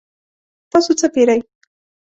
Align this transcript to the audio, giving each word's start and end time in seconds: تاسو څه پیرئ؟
تاسو 0.71 0.91
څه 0.99 1.07
پیرئ؟ 1.13 1.39